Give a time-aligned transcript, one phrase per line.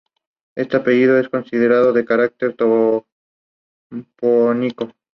[0.55, 3.05] Este apellido es considerado de carácter toponímico.